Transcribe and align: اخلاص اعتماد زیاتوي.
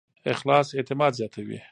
اخلاص 0.31 0.67
اعتماد 0.77 1.13
زیاتوي. 1.19 1.59